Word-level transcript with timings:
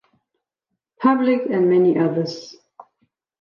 Public, 0.99 1.43
and 1.51 1.69
many 1.69 1.95
others. 1.99 2.55